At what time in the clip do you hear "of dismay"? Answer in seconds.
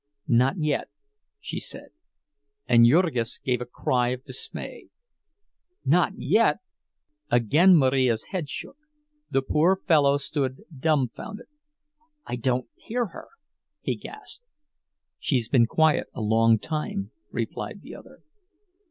4.09-4.87